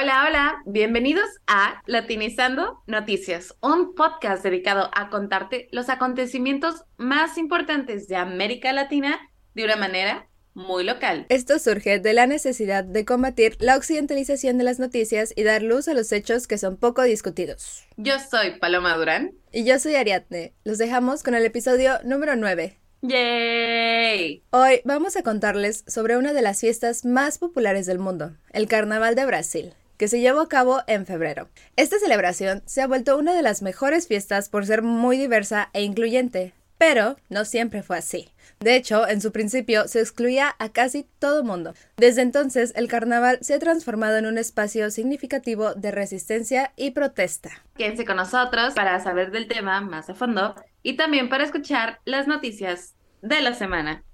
[0.00, 8.06] Hola, hola, bienvenidos a Latinizando Noticias, un podcast dedicado a contarte los acontecimientos más importantes
[8.06, 9.18] de América Latina
[9.54, 11.26] de una manera muy local.
[11.30, 15.88] Esto surge de la necesidad de combatir la occidentalización de las noticias y dar luz
[15.88, 17.84] a los hechos que son poco discutidos.
[17.96, 19.32] Yo soy Paloma Durán.
[19.50, 20.54] Y yo soy Ariadne.
[20.62, 22.78] Los dejamos con el episodio número 9.
[23.02, 24.44] ¡Yay!
[24.50, 29.16] Hoy vamos a contarles sobre una de las fiestas más populares del mundo, el Carnaval
[29.16, 31.50] de Brasil que se llevó a cabo en febrero.
[31.76, 35.82] Esta celebración se ha vuelto una de las mejores fiestas por ser muy diversa e
[35.82, 38.30] incluyente, pero no siempre fue así.
[38.60, 41.74] De hecho, en su principio se excluía a casi todo mundo.
[41.96, 47.50] Desde entonces, el carnaval se ha transformado en un espacio significativo de resistencia y protesta.
[47.76, 52.26] Quédense con nosotros para saber del tema más a fondo y también para escuchar las
[52.26, 54.04] noticias de la semana.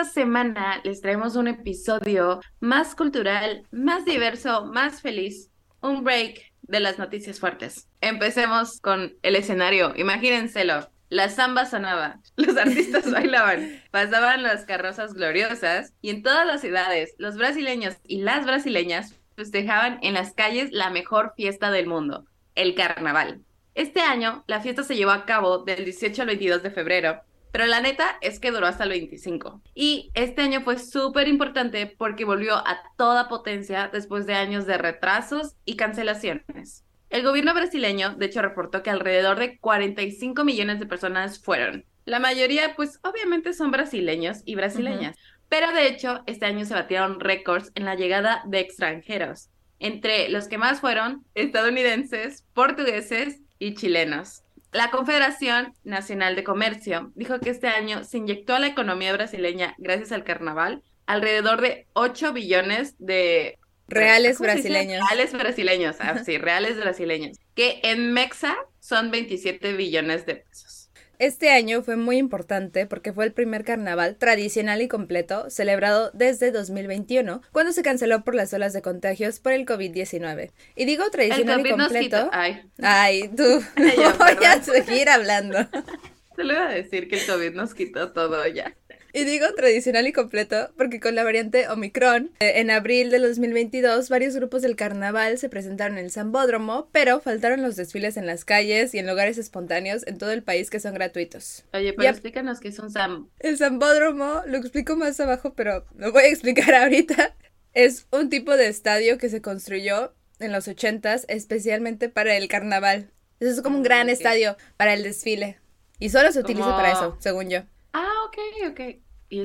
[0.00, 5.50] Esta semana les traemos un episodio más cultural, más diverso, más feliz,
[5.82, 7.86] un break de las noticias fuertes.
[8.00, 10.88] Empecemos con el escenario, imagínenselo.
[11.10, 17.14] La samba sonaba, los artistas bailaban, pasaban las carrozas gloriosas y en todas las ciudades
[17.18, 22.74] los brasileños y las brasileñas festejaban en las calles la mejor fiesta del mundo, el
[22.74, 23.42] carnaval.
[23.74, 27.20] Este año la fiesta se llevó a cabo del 18 al 22 de febrero
[27.52, 29.62] pero la neta es que duró hasta el 25.
[29.74, 34.78] Y este año fue súper importante porque volvió a toda potencia después de años de
[34.78, 36.84] retrasos y cancelaciones.
[37.10, 41.84] El gobierno brasileño, de hecho, reportó que alrededor de 45 millones de personas fueron.
[42.04, 45.16] La mayoría, pues, obviamente son brasileños y brasileñas.
[45.48, 50.46] Pero de hecho, este año se batieron récords en la llegada de extranjeros, entre los
[50.46, 54.44] que más fueron estadounidenses, portugueses y chilenos.
[54.72, 59.74] La Confederación Nacional de Comercio dijo que este año se inyectó a la economía brasileña
[59.78, 63.58] gracias al carnaval alrededor de 8 billones de
[63.88, 65.04] reales brasileños.
[65.08, 70.79] Reales brasileños, ah, sí, reales brasileños, que en Mexa son 27 billones de pesos.
[71.20, 76.50] Este año fue muy importante porque fue el primer carnaval tradicional y completo celebrado desde
[76.50, 80.50] 2021, cuando se canceló por las olas de contagios por el COVID-19.
[80.76, 82.30] Y digo tradicional y completo.
[82.32, 82.62] Ay.
[82.80, 83.44] Ay, tú.
[83.76, 85.58] voy a seguir hablando.
[86.36, 88.74] Se lo iba a decir que el COVID nos quitó todo ya.
[89.12, 94.08] Y digo tradicional y completo porque con la variante Omicron, eh, en abril de 2022,
[94.08, 98.44] varios grupos del carnaval se presentaron en el Zambódromo, pero faltaron los desfiles en las
[98.44, 101.64] calles y en lugares espontáneos en todo el país que son gratuitos.
[101.72, 103.28] Oye, pero explícanos qué es un Zam.
[103.40, 107.36] El Zambódromo, lo explico más abajo, pero lo voy a explicar ahorita.
[107.72, 113.10] Es un tipo de estadio que se construyó en los ochentas especialmente para el carnaval.
[113.38, 115.58] Eso es como un gran ah, estadio para el desfile.
[115.98, 117.62] Y solo se utiliza para eso, según yo.
[117.92, 118.38] Ah, ok,
[118.70, 118.80] ok.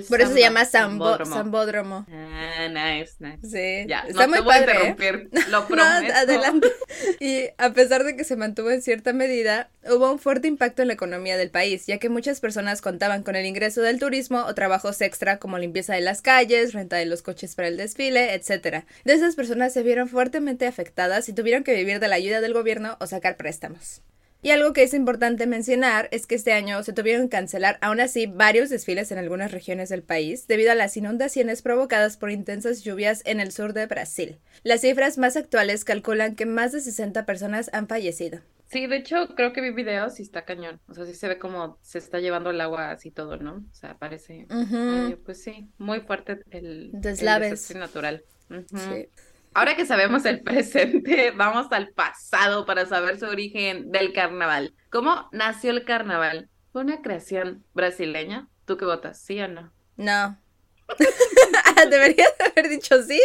[0.09, 2.05] Por eso se llama Zambódromo.
[2.11, 3.47] Ah, nice, nice.
[3.47, 3.87] Sí.
[3.87, 4.95] Ya, está muy padre.
[4.99, 5.29] ¿eh?
[5.49, 5.75] Lo prometo.
[5.75, 6.67] no, adelante.
[7.19, 10.87] Y a pesar de que se mantuvo en cierta medida, hubo un fuerte impacto en
[10.87, 14.55] la economía del país, ya que muchas personas contaban con el ingreso del turismo o
[14.55, 18.85] trabajos extra como limpieza de las calles, renta de los coches para el desfile, etc.
[19.03, 22.53] De esas personas se vieron fuertemente afectadas y tuvieron que vivir de la ayuda del
[22.53, 24.01] gobierno o sacar préstamos.
[24.45, 27.99] Y algo que es importante mencionar es que este año se tuvieron que cancelar aún
[27.99, 32.83] así varios desfiles en algunas regiones del país debido a las inundaciones provocadas por intensas
[32.83, 34.37] lluvias en el sur de Brasil.
[34.61, 38.41] Las cifras más actuales calculan que más de 60 personas han fallecido.
[38.67, 40.79] Sí, de hecho creo que vi videos y está cañón.
[40.89, 43.65] O sea, sí se ve como se está llevando el agua así todo, ¿no?
[43.71, 44.45] O sea, parece...
[45.25, 47.73] pues sí, muy fuerte el, Deslaves.
[47.73, 48.23] natural.
[48.47, 49.09] Sí.
[49.55, 54.75] Ahora que sabemos el presente, vamos al pasado para saber su origen del carnaval.
[54.89, 56.49] ¿Cómo nació el carnaval?
[56.73, 58.49] ¿Fue una creación brasileña?
[58.65, 59.21] ¿Tú qué votas?
[59.21, 59.71] ¿Sí o no?
[59.95, 60.37] No.
[61.89, 63.21] Deberías haber dicho sí.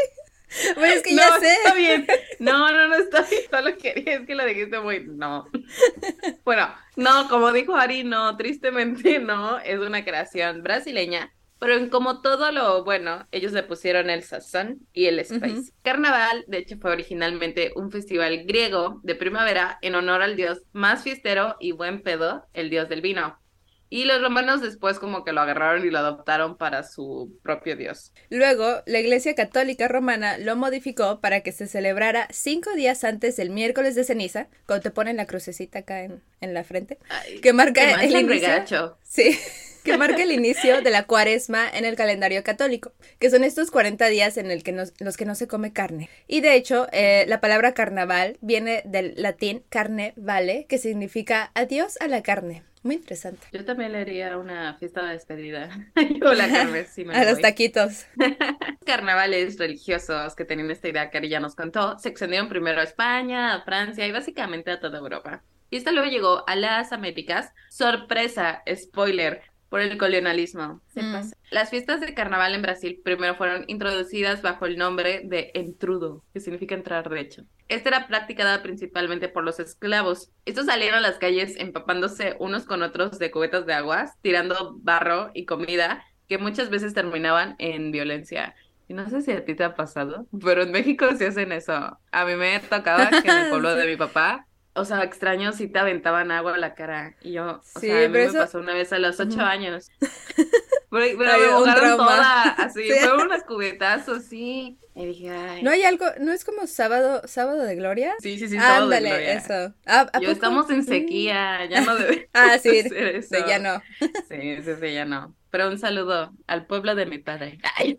[0.77, 1.53] Bueno, es que no, ya sé.
[1.53, 2.07] Está bien.
[2.39, 3.43] No, no, no está bien.
[3.51, 5.05] Solo quería, es que lo dijiste muy.
[5.05, 5.49] No.
[6.45, 9.59] Bueno, no, como dijo Ari, no, tristemente no.
[9.59, 15.07] Es una creación brasileña pero como todo lo bueno, ellos le pusieron el sazón y
[15.07, 15.73] el spice.
[15.83, 21.03] Carnaval, de hecho, fue originalmente un festival griego de primavera en honor al dios más
[21.05, 23.39] fiestero y buen pedo, el dios del vino.
[23.93, 28.13] Y los romanos después como que lo agarraron y lo adoptaron para su propio dios.
[28.31, 33.51] Luego, la Iglesia Católica Romana lo modificó para que se celebrara cinco días antes del
[33.51, 36.99] miércoles de ceniza, cuando te ponen la crucecita acá en, en la frente,
[37.43, 38.29] que marca el inicio.
[38.29, 38.99] Regacho.
[39.03, 39.37] Sí.
[39.85, 44.07] Que marca el inicio de la cuaresma en el calendario católico, que son estos 40
[44.07, 46.09] días en el que los que no se come carne.
[46.27, 51.97] Y de hecho, eh, la palabra carnaval viene del latín carne vale, que significa adiós
[52.01, 52.63] a la carne.
[52.83, 53.47] Muy interesante.
[53.53, 55.69] Yo también le haría una fiesta de despedida.
[56.21, 58.07] Yo la carne, sí me A los taquitos.
[58.87, 62.85] Carnavales religiosos que tenían esta idea que Ari ya nos contó, se extendieron primero a
[62.85, 65.43] España, a Francia y básicamente a toda Europa.
[65.69, 67.53] Y esta luego llegó a las Américas.
[67.69, 70.83] Sorpresa, spoiler, por el colonialismo.
[70.95, 71.31] Mm.
[71.51, 76.41] Las fiestas de carnaval en Brasil primero fueron introducidas bajo el nombre de entrudo, que
[76.41, 77.45] significa entrar de hecho.
[77.69, 80.33] Esta era practicada principalmente por los esclavos.
[80.45, 85.31] Estos salieron a las calles empapándose unos con otros de cubetas de aguas, tirando barro
[85.35, 88.57] y comida, que muchas veces terminaban en violencia.
[88.89, 91.97] Y no sé si a ti te ha pasado, pero en México sí hacen eso.
[92.11, 95.69] A mí me tocaba que en el pueblo de mi papá o sea, extraño si
[95.69, 97.17] te aventaban agua a la cara.
[97.21, 99.91] Y yo, o sea, a mí me pasó una vez a los ocho años.
[100.91, 102.99] Pero, me ahogaron toda, así, sí.
[102.99, 104.77] fue unas cubetazos, sí.
[104.97, 105.63] Y dije, ay.
[105.63, 108.15] ¿No hay algo, no es como sábado, sábado de gloria?
[108.19, 109.35] Sí, sí, sí, sábado Ándale, de gloria.
[109.35, 109.75] eso.
[109.87, 113.35] ¿A, yo estamos en sequía, ya no debe Ah, sí, eso.
[113.35, 113.81] De ya no.
[114.29, 115.37] Sí, sí, sí, ya no.
[115.51, 117.59] Pero un saludo al pueblo de mi padre.
[117.77, 117.97] Ay.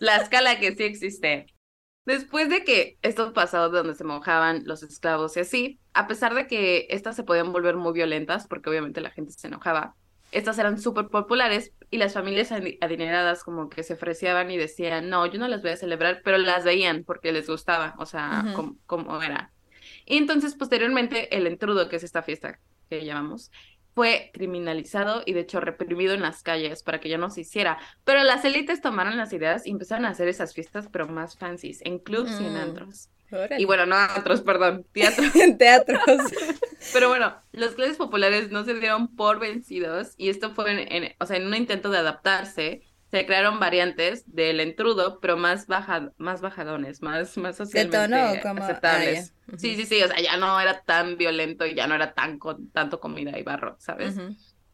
[0.00, 1.46] La escala que sí existe.
[2.06, 6.46] Después de que estos pasados donde se mojaban los esclavos y así, a pesar de
[6.46, 9.94] que estas se podían volver muy violentas, porque obviamente la gente se enojaba,
[10.32, 15.26] estas eran súper populares y las familias adineradas como que se ofrecían y decían, no,
[15.26, 18.44] yo no las voy a celebrar, pero las veían porque les gustaba, o sea,
[18.86, 19.52] como, era.
[20.06, 23.50] Y entonces posteriormente el entrudo, que es esta fiesta que llamamos,
[24.00, 27.78] fue criminalizado y de hecho reprimido en las calles para que ya no se hiciera.
[28.02, 31.82] Pero las élites tomaron las ideas y empezaron a hacer esas fiestas, pero más fancies,
[31.84, 33.10] en clubs y en mm, antros.
[33.58, 35.36] Y bueno, no antros, perdón, teatros.
[35.36, 36.00] en teatros.
[36.94, 41.26] pero bueno, los clases populares no se dieron por vencidos y esto fue en, o
[41.26, 42.80] sea, en un intento de adaptarse
[43.10, 48.62] se crearon variantes del entrudo, pero más baja, más bajadones, más, más socialmente como...
[48.62, 49.34] aceptables.
[49.48, 52.12] Ah, sí, sí, sí, o sea, ya no era tan violento y ya no era
[52.12, 54.16] tan con tanto comida y barro, ¿sabes?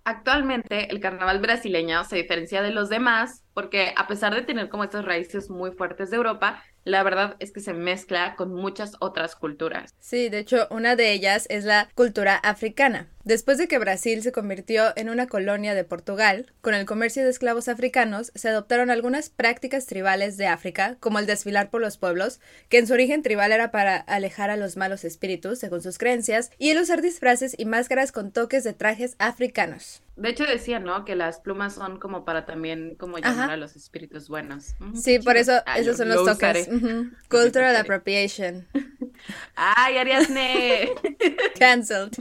[0.05, 4.85] Actualmente el carnaval brasileño se diferencia de los demás porque a pesar de tener como
[4.85, 9.35] estas raíces muy fuertes de Europa, la verdad es que se mezcla con muchas otras
[9.35, 9.93] culturas.
[9.99, 13.09] Sí, de hecho, una de ellas es la cultura africana.
[13.25, 17.31] Después de que Brasil se convirtió en una colonia de Portugal, con el comercio de
[17.31, 22.39] esclavos africanos se adoptaron algunas prácticas tribales de África, como el desfilar por los pueblos,
[22.69, 26.53] que en su origen tribal era para alejar a los malos espíritus, según sus creencias,
[26.57, 30.03] y el usar disfraces y máscaras con toques de trajes africanos.
[30.17, 31.05] De hecho decía, ¿no?
[31.05, 34.75] Que las plumas son como para también como llamar a los espíritus buenos.
[34.95, 36.69] sí, por eso esos son los toques.
[37.29, 38.67] Cultural appropriation.
[39.57, 40.91] Ay, Ariasne.
[41.59, 42.13] Cancelled.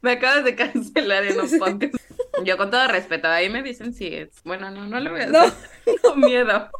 [0.00, 1.94] Me acabas de cancelar en un podcast.
[2.44, 4.42] Yo con todo respeto, ahí me dicen si es.
[4.44, 5.52] Bueno, no, no lo voy a hacer.
[5.86, 5.92] No.
[6.02, 6.70] Con miedo.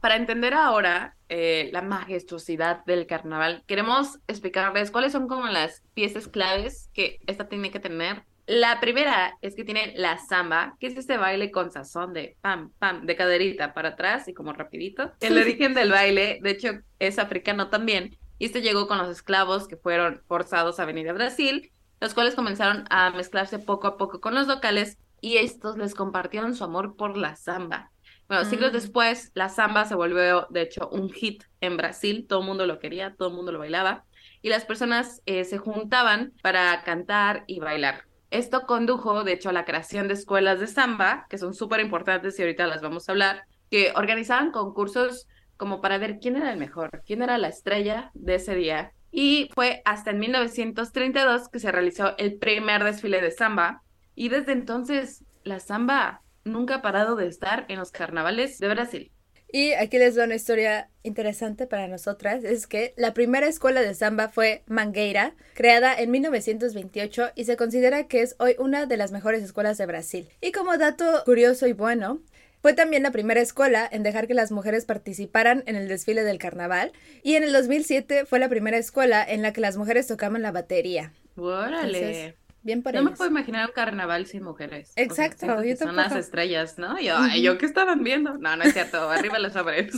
[0.00, 6.26] Para entender ahora eh, la majestuosidad del carnaval, queremos explicarles cuáles son como las piezas
[6.26, 10.96] claves que esta tiene que tener la primera es que tiene la samba, que es
[10.96, 15.12] este baile con sazón de pam, pam, de caderita para atrás y como rapidito.
[15.20, 16.70] El origen del baile, de hecho,
[17.00, 18.16] es africano también.
[18.38, 22.34] Y este llegó con los esclavos que fueron forzados a venir a Brasil, los cuales
[22.34, 26.96] comenzaron a mezclarse poco a poco con los locales y estos les compartieron su amor
[26.96, 27.90] por la samba.
[28.28, 28.74] Bueno, siglos mm.
[28.74, 32.26] después, la samba se volvió, de hecho, un hit en Brasil.
[32.28, 34.04] Todo el mundo lo quería, todo el mundo lo bailaba.
[34.42, 38.04] Y las personas eh, se juntaban para cantar y bailar.
[38.36, 42.38] Esto condujo, de hecho, a la creación de escuelas de samba, que son súper importantes
[42.38, 46.58] y ahorita las vamos a hablar, que organizaban concursos como para ver quién era el
[46.58, 48.92] mejor, quién era la estrella de ese día.
[49.10, 53.80] Y fue hasta en 1932 que se realizó el primer desfile de samba.
[54.14, 59.12] Y desde entonces la samba nunca ha parado de estar en los carnavales de Brasil.
[59.52, 63.94] Y aquí les doy una historia interesante para nosotras, es que la primera escuela de
[63.94, 69.12] samba fue Mangueira, creada en 1928 y se considera que es hoy una de las
[69.12, 70.28] mejores escuelas de Brasil.
[70.40, 72.20] Y como dato curioso y bueno,
[72.60, 76.38] fue también la primera escuela en dejar que las mujeres participaran en el desfile del
[76.38, 80.42] carnaval y en el 2007 fue la primera escuela en la que las mujeres tocaban
[80.42, 81.12] la batería.
[81.36, 82.34] ¡Órale!
[82.66, 84.92] Bien No me puedo imaginar un carnaval sin mujeres.
[84.96, 86.98] Exacto, yo Son las estrellas, ¿no?
[87.00, 88.38] Yo, ¿yo qué estaban viendo?
[88.38, 89.94] No, no es cierto, arriba los hombres.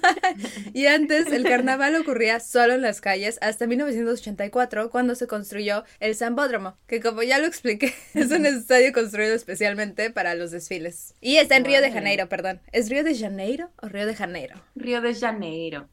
[0.72, 6.14] y antes, el carnaval ocurría solo en las calles hasta 1984, cuando se construyó el
[6.14, 11.14] Zambódromo, que como ya lo expliqué, es un estadio construido especialmente para los desfiles.
[11.20, 12.62] Y está en Río de Janeiro, perdón.
[12.72, 14.54] ¿Es Río de Janeiro o Río de Janeiro?
[14.74, 15.90] Río de Janeiro.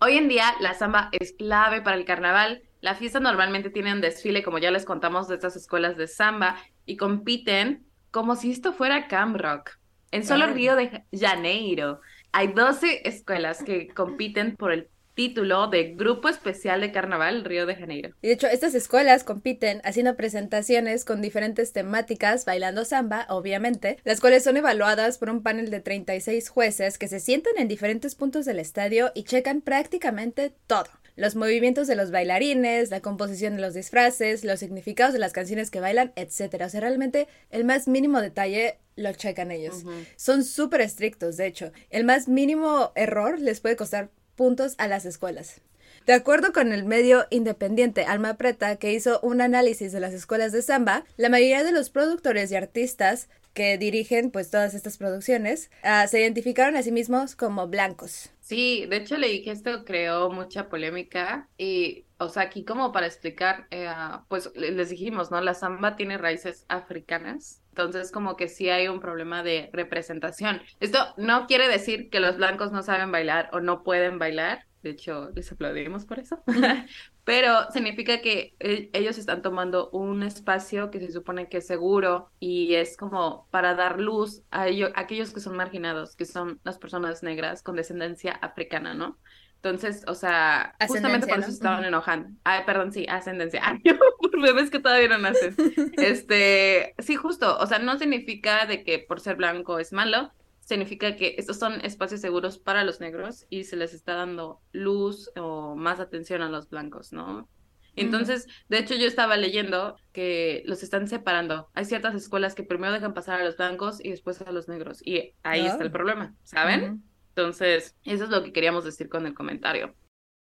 [0.00, 4.02] Hoy en día, la samba es clave para el carnaval La fiesta normalmente tiene un
[4.02, 8.74] desfile, como ya les contamos, de estas escuelas de samba y compiten como si esto
[8.74, 9.70] fuera Camp Rock.
[10.10, 16.28] En solo Río de Janeiro hay 12 escuelas que compiten por el título de Grupo
[16.28, 18.10] Especial de Carnaval Río de Janeiro.
[18.20, 24.20] Y de hecho, estas escuelas compiten haciendo presentaciones con diferentes temáticas, bailando samba, obviamente, las
[24.20, 28.44] cuales son evaluadas por un panel de 36 jueces que se sientan en diferentes puntos
[28.44, 30.88] del estadio y checan prácticamente todo.
[31.16, 35.70] Los movimientos de los bailarines, la composición de los disfraces, los significados de las canciones
[35.70, 36.62] que bailan, etc.
[36.64, 39.84] O sea, realmente el más mínimo detalle lo checan ellos.
[40.16, 41.70] Son súper estrictos, de hecho.
[41.90, 45.60] El más mínimo error les puede costar puntos a las escuelas.
[46.06, 50.52] De acuerdo con el medio independiente Alma Preta, que hizo un análisis de las escuelas
[50.52, 55.70] de samba, la mayoría de los productores y artistas que dirigen pues todas estas producciones
[55.82, 58.30] ah, se identificaron a sí mismos como blancos.
[58.40, 63.06] Sí, de hecho leí que esto creó mucha polémica y, o sea, aquí como para
[63.06, 63.88] explicar, eh,
[64.28, 65.40] pues les dijimos, ¿no?
[65.40, 70.60] La samba tiene raíces africanas, entonces como que sí hay un problema de representación.
[70.80, 74.90] Esto no quiere decir que los blancos no saben bailar o no pueden bailar, de
[74.90, 76.42] hecho les aplaudimos por eso,
[77.24, 82.30] pero significa que e, ellos están tomando un espacio que se supone que es seguro
[82.38, 86.60] y es como para dar luz a, ellos, a aquellos que son marginados, que son
[86.62, 89.18] las personas negras con descendencia africana, ¿no?
[89.56, 92.28] Entonces, o sea, justamente por eso estaban enojando.
[92.44, 93.62] Ay, perdón, sí, ascendencia.
[93.64, 93.80] Ay,
[94.20, 95.56] por bebés que todavía no nacen.
[95.96, 101.16] Este, sí, justo, o sea, no significa de que por ser blanco es malo, significa
[101.16, 105.76] que estos son espacios seguros para los negros y se les está dando luz o
[105.76, 107.48] más atención a los blancos, ¿no?
[107.96, 111.68] Entonces, de hecho, yo estaba leyendo que los están separando.
[111.74, 115.00] Hay ciertas escuelas que primero dejan pasar a los blancos y después a los negros.
[115.04, 117.04] Y ahí está el problema, ¿saben?
[117.28, 119.94] Entonces, eso es lo que queríamos decir con el comentario.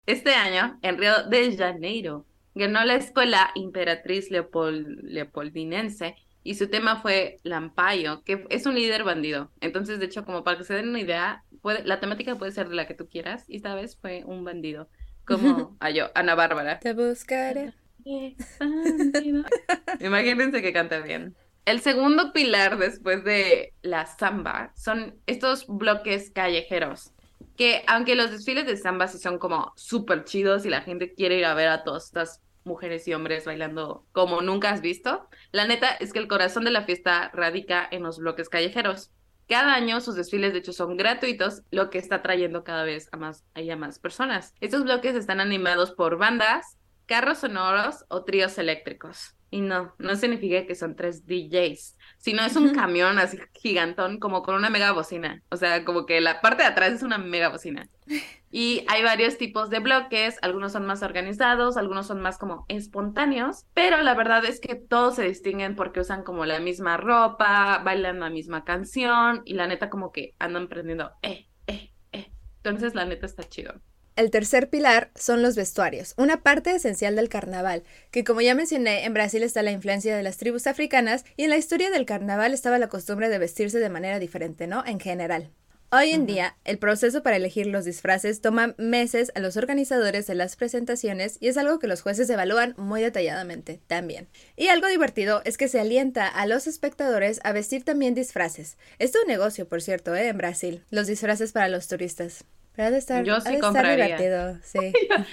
[0.05, 7.39] Este año, en Río de Janeiro, ganó la escuela Imperatriz Leopoldinense y su tema fue
[7.43, 9.51] Lampayo, que es un líder bandido.
[9.61, 12.69] Entonces, de hecho, como para que se den una idea, puede, la temática puede ser
[12.69, 14.89] de la que tú quieras, y esta vez fue un bandido,
[15.25, 16.81] como a yo, Ana Bárbara.
[16.81, 17.75] Te buscaré.
[20.01, 21.37] Imagínense que canta bien.
[21.67, 27.13] El segundo pilar después de la samba son estos bloques callejeros,
[27.57, 31.39] que aunque los desfiles de samba sí son como súper chidos y la gente quiere
[31.39, 35.29] ir a ver a todas estas mujeres y hombres bailando como nunca has visto.
[35.53, 39.11] La neta es que el corazón de la fiesta radica en los bloques callejeros.
[39.49, 43.17] Cada año sus desfiles de hecho son gratuitos, lo que está trayendo cada vez a
[43.17, 44.55] más, a más personas.
[44.61, 49.35] Estos bloques están animados por bandas, carros sonoros o tríos eléctricos.
[49.51, 54.43] Y no, no significa que son tres DJs, sino es un camión así gigantón como
[54.45, 55.43] con una mega bocina.
[55.51, 57.89] O sea, como que la parte de atrás es una mega bocina.
[58.51, 63.65] Y hay varios tipos de bloques, algunos son más organizados, algunos son más como espontáneos,
[63.75, 68.19] pero la verdad es que todos se distinguen porque usan como la misma ropa, bailan
[68.19, 72.33] la misma canción y la neta como que andan prendiendo, eh, eh, eh.
[72.57, 73.75] Entonces la neta está chido.
[74.17, 79.05] El tercer pilar son los vestuarios, una parte esencial del carnaval, que como ya mencioné,
[79.05, 82.53] en Brasil está la influencia de las tribus africanas y en la historia del carnaval
[82.53, 84.85] estaba la costumbre de vestirse de manera diferente, ¿no?
[84.85, 85.53] En general.
[85.93, 90.37] Hoy en día, el proceso para elegir los disfraces toma meses a los organizadores de
[90.37, 94.29] las presentaciones y es algo que los jueces evalúan muy detalladamente también.
[94.57, 98.79] Y algo divertido es que se alienta a los espectadores a vestir también disfraces.
[99.01, 100.29] Es un negocio, por cierto, ¿eh?
[100.29, 102.45] en Brasil, los disfraces para los turistas.
[102.77, 104.93] Pero de estar, yo sí divertido, sí.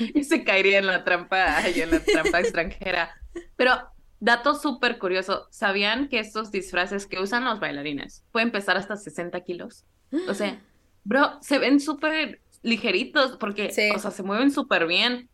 [0.15, 3.11] y se caería en la trampa, en la trampa extranjera.
[3.57, 3.73] Pero
[4.19, 9.39] dato súper curioso, ¿sabían que estos disfraces que usan los bailarines pueden pesar hasta 60
[9.41, 9.85] kilos?
[10.27, 10.61] O sea,
[11.03, 15.29] bro, se ven súper ligeritos porque, o sea, se mueven súper bien.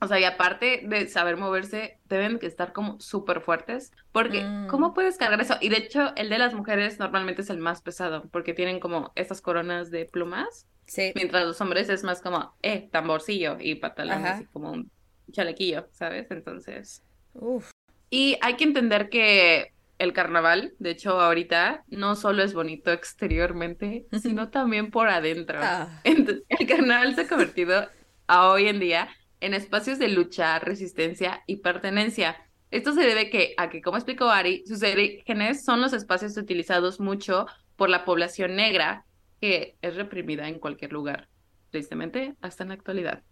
[0.00, 4.68] O sea, y aparte de saber moverse, deben que estar como súper fuertes, porque mm.
[4.68, 5.56] ¿cómo puedes cargar eso?
[5.60, 9.12] Y de hecho, el de las mujeres normalmente es el más pesado, porque tienen como
[9.16, 11.12] estas coronas de plumas Sí.
[11.14, 14.90] Mientras los hombres es más como, eh, tamborcillo y pantalón, así como un
[15.30, 16.28] chalequillo, ¿sabes?
[16.32, 17.04] Entonces.
[17.32, 17.70] Uf.
[18.10, 24.06] Y hay que entender que el carnaval, de hecho, ahorita no solo es bonito exteriormente,
[24.22, 25.60] sino también por adentro.
[25.62, 26.00] Ah.
[26.04, 27.86] el carnaval se ha convertido
[28.26, 32.36] a hoy en día en espacios de lucha, resistencia y pertenencia.
[32.70, 36.98] Esto se debe que, a que, como explicó Ari, sus orígenes son los espacios utilizados
[36.98, 39.04] mucho por la población negra
[39.38, 41.28] que es reprimida en cualquier lugar,
[41.70, 43.22] tristemente hasta en la actualidad.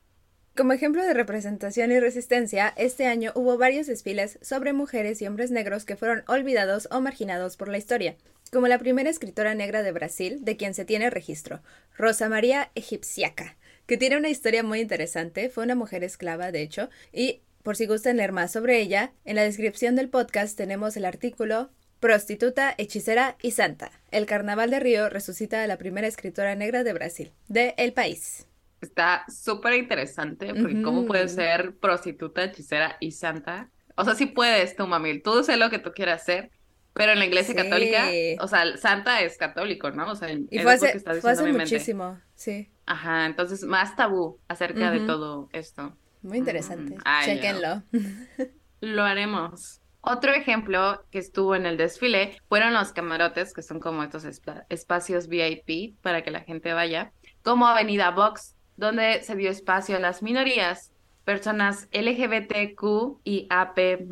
[0.58, 5.52] Como ejemplo de representación y resistencia, este año hubo varios desfiles sobre mujeres y hombres
[5.52, 8.16] negros que fueron olvidados o marginados por la historia,
[8.50, 11.62] como la primera escritora negra de Brasil, de quien se tiene registro,
[11.96, 16.90] Rosa María Egipciaca, que tiene una historia muy interesante, fue una mujer esclava, de hecho,
[17.12, 21.04] y por si gustan leer más sobre ella, en la descripción del podcast tenemos el
[21.04, 23.92] artículo Prostituta, hechicera y santa.
[24.10, 28.47] El Carnaval de Río resucita a la primera escritora negra de Brasil, de El País.
[28.80, 33.70] Está súper interesante, porque cómo puede ser prostituta, hechicera y santa.
[33.96, 36.50] O sea, sí puedes tú, mami, tú sé lo que tú quieras hacer,
[36.92, 38.08] pero en la iglesia católica,
[38.40, 40.10] o sea, santa es católico, ¿no?
[40.10, 42.70] O sea, y fue hace, fue hace muchísimo, sí.
[42.86, 45.96] Ajá, entonces más tabú acerca de todo esto.
[46.22, 46.96] Muy interesante.
[47.24, 47.82] Chequenlo.
[48.80, 49.80] Lo haremos.
[50.00, 54.24] Otro ejemplo que estuvo en el desfile fueron los camarotes, que son como estos
[54.68, 60.00] espacios VIP para que la gente vaya, como Avenida Box, donde se dio espacio a
[60.00, 60.92] las minorías,
[61.24, 64.06] personas LGBTQ y AP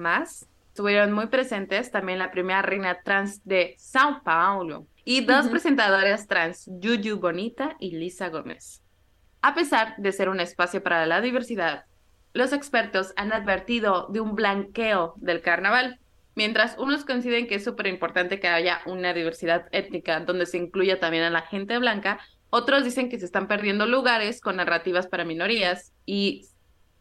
[0.69, 6.69] Estuvieron muy presentes también la primera reina trans de Sao Paulo y dos presentadoras trans,
[6.81, 8.83] Yuyu Bonita y Lisa Gómez.
[9.41, 11.87] A pesar de ser un espacio para la diversidad,
[12.35, 16.01] los expertos han advertido de un blanqueo del carnaval,
[16.35, 20.99] mientras unos coinciden que es súper importante que haya una diversidad étnica donde se incluya
[20.99, 22.19] también a la gente blanca,
[22.57, 26.47] otros dicen que se están perdiendo lugares con narrativas para minorías y,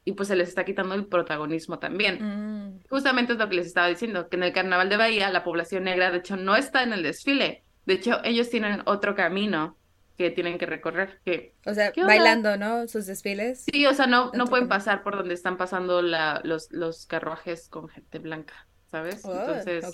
[0.03, 2.19] y pues se les está quitando el protagonismo también.
[2.21, 2.83] Mm.
[2.89, 5.85] Justamente es lo que les estaba diciendo, que en el carnaval de Bahía la población
[5.85, 9.77] negra de hecho no está en el desfile, de hecho ellos tienen otro camino
[10.17, 11.19] que tienen que recorrer.
[11.25, 12.87] Que, o sea, bailando, ¿no?
[12.87, 13.65] Sus desfiles.
[13.71, 17.67] Sí, o sea, no, no pueden pasar por donde están pasando la, los, los carruajes
[17.69, 19.23] con gente blanca, ¿sabes?
[19.25, 19.85] Oh, Entonces,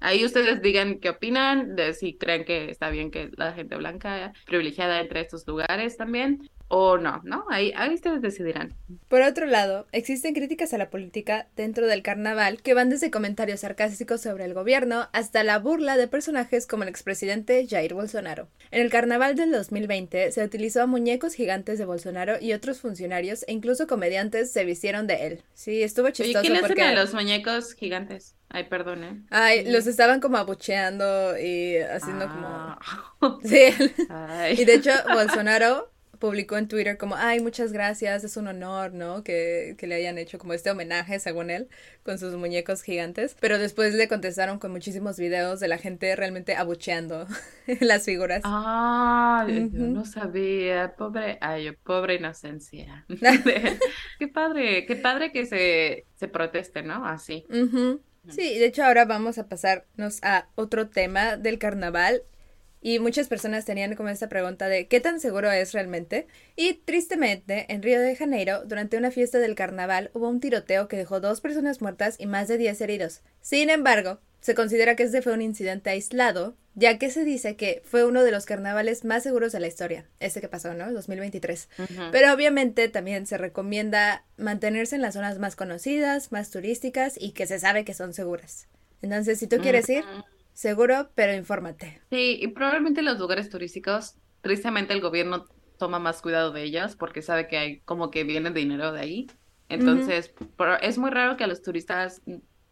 [0.00, 4.32] ahí ustedes digan qué opinan, de si creen que está bien que la gente blanca
[4.46, 7.44] privilegiada entre estos lugares también o no, ¿no?
[7.50, 8.74] Ahí, ahí ustedes decidirán.
[9.08, 13.60] Por otro lado, existen críticas a la política dentro del carnaval que van desde comentarios
[13.60, 18.48] sarcásticos sobre el gobierno hasta la burla de personajes como el expresidente Jair Bolsonaro.
[18.70, 23.44] En el carnaval del 2020 se utilizó a muñecos gigantes de Bolsonaro y otros funcionarios
[23.46, 25.42] e incluso comediantes se vistieron de él.
[25.54, 26.44] Sí, estuvo chistoso.
[26.44, 26.82] ¿Y quién porque...
[26.82, 28.34] a los muñecos gigantes?
[28.54, 29.20] Ay, perdón, ¿eh?
[29.30, 32.46] Ay, los estaban como abucheando y haciendo como...
[32.46, 32.78] Ah.
[33.42, 33.72] Sí.
[34.56, 39.24] Y de hecho, Bolsonaro publicó en Twitter como, ay, muchas gracias, es un honor, ¿no?
[39.24, 41.68] Que, que, le hayan hecho como este homenaje, según él,
[42.04, 43.36] con sus muñecos gigantes.
[43.40, 47.26] Pero después le contestaron con muchísimos videos de la gente realmente abucheando
[47.80, 48.42] las figuras.
[48.44, 53.04] Ah, yo no sabía, pobre, ay, pobre inocencia.
[54.18, 57.04] qué padre, qué padre que se, se proteste, ¿no?
[57.04, 57.46] Así.
[58.30, 62.22] Sí, de hecho ahora vamos a pasarnos a otro tema del carnaval
[62.80, 66.26] y muchas personas tenían como esta pregunta de ¿qué tan seguro es realmente?
[66.54, 70.98] Y tristemente, en Río de Janeiro, durante una fiesta del carnaval, hubo un tiroteo que
[70.98, 73.22] dejó dos personas muertas y más de 10 heridos.
[73.40, 77.82] Sin embargo, se considera que este fue un incidente aislado, ya que se dice que
[77.84, 80.92] fue uno de los carnavales más seguros de la historia, este que pasó, ¿no?
[80.92, 81.68] 2023.
[82.12, 87.46] Pero obviamente también se recomienda mantenerse en las zonas más conocidas, más turísticas y que
[87.46, 88.68] se sabe que son seguras.
[89.02, 90.04] Entonces, si tú quieres ir,
[90.54, 92.00] Seguro, pero infórmate.
[92.10, 95.46] Sí, y probablemente los lugares turísticos, tristemente el gobierno
[95.78, 99.26] toma más cuidado de ellas porque sabe que hay como que viene dinero de ahí.
[99.68, 100.32] Entonces,
[100.80, 102.22] es muy raro que a los turistas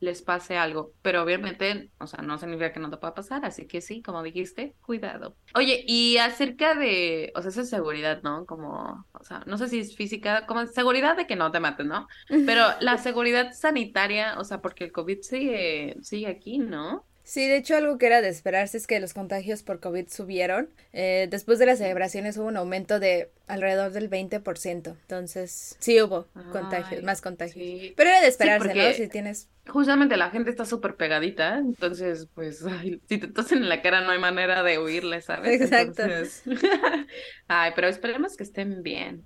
[0.02, 3.68] les pase algo, pero obviamente, o sea, no significa que no te pueda pasar, así
[3.68, 5.36] que sí, como dijiste, cuidado.
[5.54, 8.44] Oye, y acerca de, o sea, esa seguridad, ¿no?
[8.44, 11.86] Como, o sea, no sé si es física, como seguridad de que no te maten,
[11.86, 12.08] ¿no?
[12.28, 17.06] Pero la seguridad sanitaria, o sea, porque el COVID sigue, sigue aquí, ¿no?
[17.24, 20.68] Sí, de hecho algo que era de esperarse es que los contagios por COVID subieron.
[20.92, 24.96] Eh, después de las celebraciones hubo un aumento de alrededor del 20%.
[25.00, 27.92] Entonces, sí hubo contagios, más contagios.
[27.96, 28.92] Pero era de esperarse, ¿no?
[28.92, 29.48] Si tienes...
[29.68, 32.64] Justamente la gente está súper pegadita, entonces, pues,
[33.08, 35.60] si te tosen en la cara no hay manera de huirle, ¿sabes?
[35.60, 36.02] Exacto.
[37.46, 39.24] ay, pero esperemos que estén bien.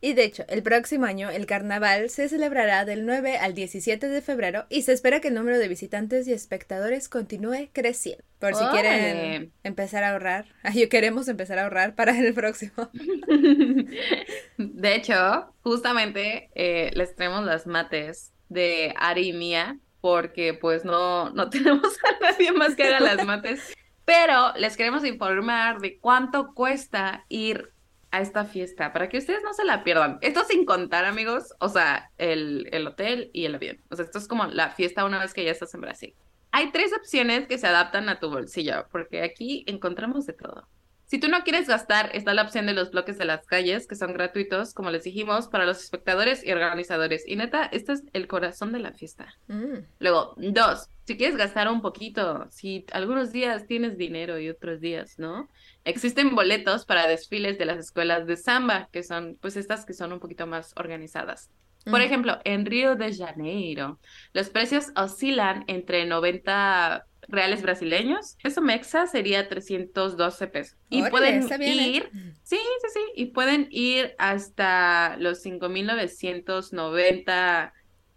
[0.00, 4.20] Y de hecho, el próximo año el carnaval se celebrará del 9 al 17 de
[4.20, 8.24] febrero y se espera que el número de visitantes y espectadores continúe creciendo.
[8.40, 10.46] Por si quieren empezar a ahorrar.
[10.62, 12.90] Ay, queremos empezar a ahorrar para el próximo.
[14.58, 21.30] de hecho, justamente eh, les traemos las mates de Ari y Mía porque pues no,
[21.30, 23.74] no tenemos a nadie más que haga las mates.
[24.04, 27.73] Pero les queremos informar de cuánto cuesta ir
[28.14, 30.18] a esta fiesta para que ustedes no se la pierdan.
[30.20, 33.82] Esto sin contar, amigos, o sea, el, el, hotel y el avión.
[33.90, 36.14] O sea, esto es como la fiesta una vez que ya estás en Brasil.
[36.52, 40.68] Hay tres opciones que se adaptan a tu bolsillo, porque aquí encontramos de todo.
[41.14, 43.94] Si tú no quieres gastar, está la opción de los bloques de las calles, que
[43.94, 47.22] son gratuitos, como les dijimos, para los espectadores y organizadores.
[47.24, 49.32] Y neta, este es el corazón de la fiesta.
[49.46, 49.84] Mm.
[50.00, 55.16] Luego, dos, si quieres gastar un poquito, si algunos días tienes dinero y otros días,
[55.16, 55.48] ¿no?
[55.84, 60.12] Existen boletos para desfiles de las escuelas de samba, que son, pues, estas que son
[60.12, 61.48] un poquito más organizadas.
[61.84, 64.00] Por ejemplo, en Río de Janeiro,
[64.32, 68.36] los precios oscilan entre 90 reales brasileños.
[68.42, 70.76] Eso mexa sería 312 pesos.
[70.90, 71.86] Y pueden ¿eh?
[71.86, 72.10] ir,
[72.42, 77.72] sí, sí, sí, y pueden ir hasta los 5.990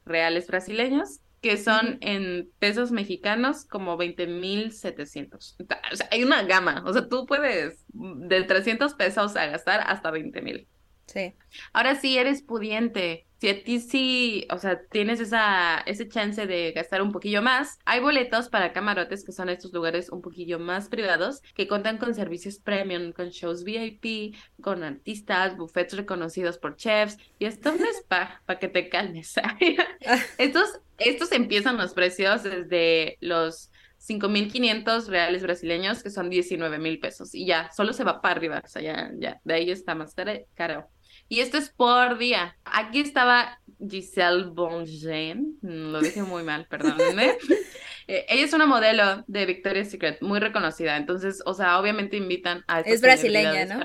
[0.05, 5.55] reales brasileños, que son en pesos mexicanos como 20.700.
[5.91, 10.11] O sea, hay una gama, o sea, tú puedes de 300 pesos a gastar hasta
[10.11, 10.67] 20.000.
[11.07, 11.33] Sí.
[11.73, 16.71] Ahora sí eres pudiente si a ti sí, o sea, tienes esa, ese chance de
[16.71, 20.89] gastar un poquillo más, hay boletos para camarotes, que son estos lugares un poquillo más
[20.89, 27.17] privados, que cuentan con servicios premium, con shows VIP, con artistas, buffets reconocidos por chefs,
[27.37, 29.35] y esto es un spa para que te calmes.
[30.39, 37.45] estos, estos empiezan los precios desde los 5.500 reales brasileños, que son 19.000 pesos, y
[37.45, 40.15] ya, solo se va para arriba, o sea, ya, ya, de ahí está más
[40.55, 40.89] caro.
[41.29, 42.55] Y esto es por día.
[42.63, 47.37] Aquí estaba Giselle Bongen, mm, lo dije muy mal, perdónenme.
[48.09, 50.95] Eh, ella es una modelo de Victoria's Secret, muy reconocida.
[50.95, 52.79] Entonces, o sea, obviamente invitan a...
[52.79, 53.83] Es brasileña, ¿no?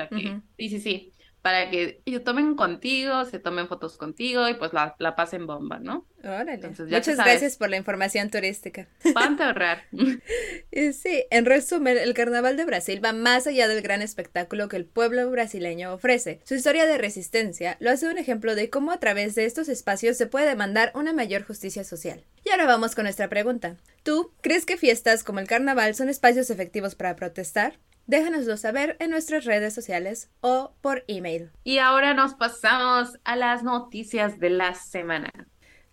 [0.57, 1.12] Sí, sí, sí
[1.43, 5.81] para que ellos tomen contigo, se tomen fotos contigo y pues la, la pasen bomba,
[5.81, 6.07] ¿no?
[6.23, 6.57] Órale.
[6.57, 8.87] Muchas gracias por la información turística.
[9.13, 9.83] Ponte ahorrar.
[10.93, 14.85] sí, en resumen, el Carnaval de Brasil va más allá del gran espectáculo que el
[14.85, 16.41] pueblo brasileño ofrece.
[16.45, 20.17] Su historia de resistencia lo hace un ejemplo de cómo a través de estos espacios
[20.17, 22.25] se puede demandar una mayor justicia social.
[22.45, 23.77] Y ahora vamos con nuestra pregunta.
[24.05, 27.79] ¿Tú crees que fiestas como el Carnaval son espacios efectivos para protestar?
[28.07, 31.51] Déjanoslo saber en nuestras redes sociales o por email.
[31.65, 35.31] Y ahora nos pasamos a las noticias de la semana.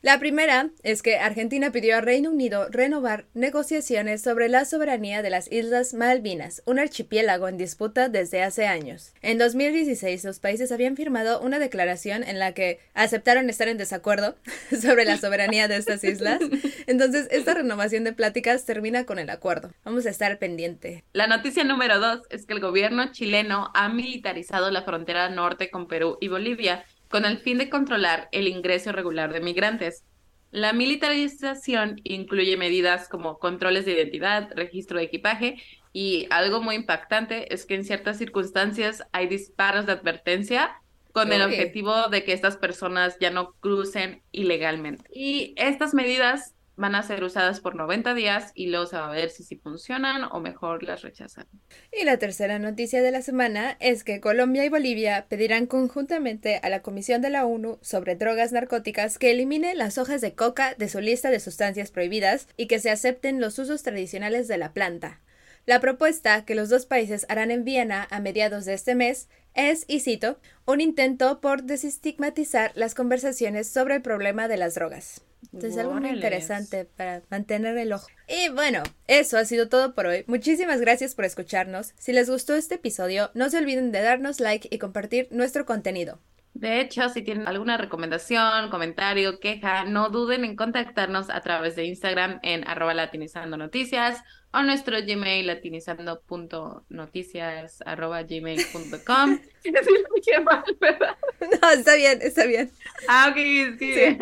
[0.02, 5.30] La primera es que Argentina pidió a Reino Unido renovar negociaciones sobre la soberanía de
[5.30, 9.14] las Islas Malvinas, un archipiélago en disputa desde hace años.
[9.22, 14.38] En 2016 los países habían firmado una declaración en la que aceptaron estar en desacuerdo
[14.82, 16.40] sobre la soberanía de estas islas.
[16.88, 19.74] Entonces, esta renovación de pláticas termina con el acuerdo.
[19.84, 21.04] Vamos a estar pendiente.
[21.12, 25.90] La noticia número dos es que el gobierno chileno ha militarizado la frontera norte con
[25.90, 30.04] Perú y Bolivia con el fin de controlar el ingreso regular de migrantes.
[30.52, 35.62] La militarización incluye medidas como controles de identidad, registro de equipaje
[35.94, 40.72] y algo muy impactante es que en ciertas circunstancias hay disparos de advertencia
[41.12, 45.04] con el objetivo de que estas personas ya no crucen ilegalmente.
[45.12, 49.12] Y estas medidas van a ser usadas por 90 días y luego se va a
[49.12, 51.46] ver si, si funcionan o mejor las rechazan.
[51.92, 56.70] Y la tercera noticia de la semana es que Colombia y Bolivia pedirán conjuntamente a
[56.70, 60.88] la Comisión de la ONU sobre drogas narcóticas que elimine las hojas de coca de
[60.88, 65.20] su lista de sustancias prohibidas y que se acepten los usos tradicionales de la planta.
[65.66, 69.84] La propuesta que los dos países harán en Viena a mediados de este mes es,
[69.90, 75.26] y cito, un intento por desestigmatizar las conversaciones sobre el problema de las drogas.
[75.54, 78.08] Entonces, algo muy interesante para mantener el ojo.
[78.28, 80.24] Y bueno, eso ha sido todo por hoy.
[80.28, 81.94] Muchísimas gracias por escucharnos.
[81.98, 86.20] Si les gustó este episodio, no se olviden de darnos like y compartir nuestro contenido.
[86.54, 91.86] De hecho, si tienen alguna recomendación, comentario, queja, no duden en contactarnos a través de
[91.86, 99.40] Instagram en arroba latinizando noticias o nuestro Gmail latinizando.noticias arroba gmail.com.
[100.44, 101.18] mal, ¿verdad?
[101.62, 102.72] No, está bien, está bien.
[103.08, 103.38] Ah, ok,
[103.78, 104.18] sí.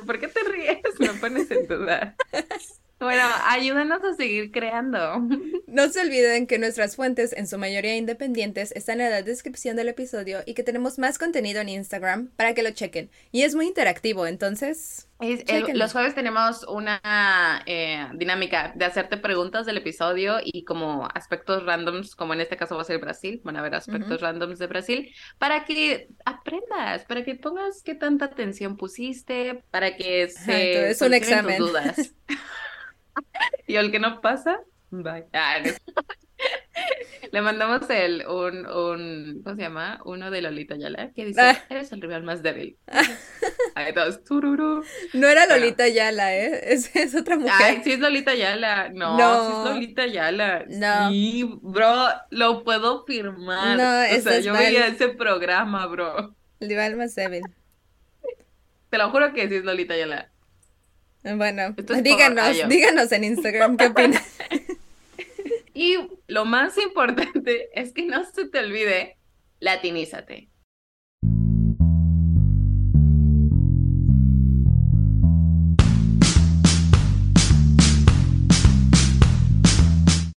[0.06, 0.78] ¿por qué te ríes?
[0.98, 2.14] Me pones en duda.
[3.00, 4.98] Bueno, ayúdanos a seguir creando.
[5.66, 9.88] No se olviden que nuestras fuentes, en su mayoría independientes, están en la descripción del
[9.88, 13.10] episodio y que tenemos más contenido en Instagram para que lo chequen.
[13.32, 15.08] Y es muy interactivo, entonces...
[15.18, 17.00] los jueves tenemos una
[17.66, 22.76] eh, dinámica de hacerte preguntas del episodio y como aspectos randoms, como en este caso
[22.76, 27.24] va a ser Brasil, van a ver aspectos randoms de Brasil, para que aprendas, para
[27.24, 30.90] que pongas qué tanta atención pusiste, para que se...
[30.90, 31.56] es un examen.
[31.56, 32.14] Tus dudas.
[33.66, 35.26] y el que no pasa, bye.
[35.32, 35.56] Ah,
[37.32, 40.00] Le mandamos el, un, un, ¿cómo se llama?
[40.04, 41.64] Uno de Lolita Yala, que dice, ah.
[41.68, 42.76] eres el rival más débil.
[43.74, 44.84] Ahí todos, tururú.
[45.14, 46.72] No era Lolita Yala, ¿eh?
[46.72, 47.54] Es, es otra mujer.
[47.58, 48.90] Ay, sí es Lolita Yala.
[48.90, 49.46] No, no.
[49.46, 50.64] sí es Lolita Yala.
[50.68, 51.10] No.
[51.10, 53.76] Sí, bro, lo puedo firmar.
[53.76, 56.34] No, o sea, yo veía ese programa, bro.
[56.60, 57.42] El rival más débil.
[58.90, 60.30] Te lo juro que sí es Lolita Yala.
[61.24, 64.22] Bueno, díganos, díganos en Instagram qué opinan.
[65.72, 69.16] y lo más importante es que no se te olvide,
[69.58, 70.48] latinízate.